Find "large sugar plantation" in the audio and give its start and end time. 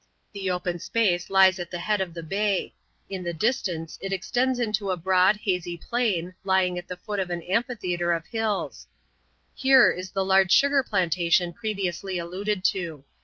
10.25-11.53